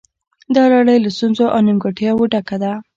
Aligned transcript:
دا 0.55 0.63
لړۍ 0.73 0.97
له 1.01 1.09
ستونزو 1.15 1.43
او 1.53 1.59
نیمګړتیاوو 1.67 2.29
ډکه 2.31 2.57
ده 2.63 2.71